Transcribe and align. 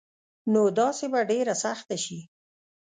نو 0.53 0.61
داسي 0.77 1.07
به 1.13 1.21
ډيره 1.29 1.53
سخته 1.63 1.95
شي 2.03 2.19